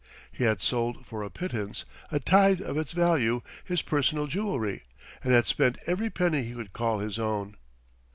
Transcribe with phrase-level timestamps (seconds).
[0.31, 4.81] He had sold for a pittance, a tithe of its value, his personal jewelry,
[5.23, 7.55] and had spent every penny he could call his own.